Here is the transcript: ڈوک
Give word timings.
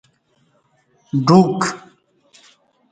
ڈوک 1.27 1.59